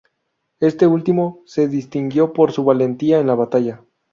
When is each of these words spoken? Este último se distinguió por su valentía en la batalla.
Este 0.59 0.87
último 0.87 1.43
se 1.45 1.67
distinguió 1.67 2.33
por 2.33 2.51
su 2.53 2.63
valentía 2.63 3.19
en 3.19 3.27
la 3.27 3.35
batalla. 3.35 3.83